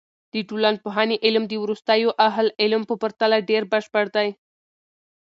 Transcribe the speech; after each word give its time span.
د 0.33 0.35
ټولنپوهنې 0.49 1.15
علم 1.25 1.43
د 1.47 1.53
وروستیو 1.63 2.09
اهل 2.27 2.47
علم 2.61 2.81
په 2.89 2.95
پرتله 3.01 3.37
ډېر 3.49 3.63
بشپړ 3.71 4.05
دی. 4.15 4.29